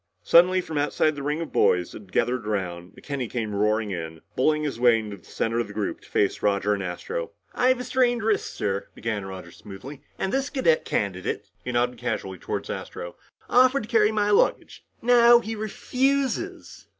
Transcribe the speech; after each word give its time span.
Suddenly 0.23 0.61
from 0.61 0.79
outside 0.79 1.13
the 1.13 1.21
ring 1.21 1.41
of 1.41 1.51
boys 1.53 1.91
that 1.91 2.01
had 2.01 2.11
gathered 2.11 2.47
around, 2.47 2.95
McKenny 2.95 3.29
came 3.29 3.53
roaring 3.53 3.91
in, 3.91 4.21
bulling 4.35 4.63
his 4.63 4.79
way 4.79 4.99
to 4.99 5.17
the 5.17 5.23
center 5.23 5.59
of 5.59 5.67
the 5.67 5.73
group 5.75 6.01
to 6.01 6.09
face 6.09 6.41
Roger 6.41 6.73
and 6.73 6.81
Astro. 6.81 7.33
"I 7.53 7.67
have 7.67 7.79
a 7.79 7.83
strained 7.83 8.23
wrist, 8.23 8.51
sir," 8.51 8.87
began 8.95 9.27
Roger 9.27 9.51
smoothly. 9.51 10.01
"And 10.17 10.33
this 10.33 10.49
cadet 10.49 10.85
candidate" 10.85 11.51
he 11.63 11.71
nodded 11.71 11.99
casually 11.99 12.39
toward 12.39 12.67
Astro 12.67 13.15
"offered 13.47 13.83
to 13.83 13.89
carry 13.89 14.11
my 14.11 14.31
luggage. 14.31 14.83
Now 15.03 15.37
he 15.37 15.53
refuses." 15.55 16.87